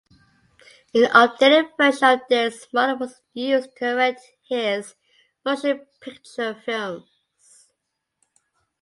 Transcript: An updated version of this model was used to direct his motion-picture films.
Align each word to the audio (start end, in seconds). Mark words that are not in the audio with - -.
An 0.95 1.03
updated 1.11 1.77
version 1.77 2.09
of 2.19 2.21
this 2.27 2.73
model 2.73 2.97
was 2.97 3.21
used 3.33 3.69
to 3.77 3.85
direct 3.85 4.21
his 4.49 4.95
motion-picture 5.45 6.59
films. 6.65 7.67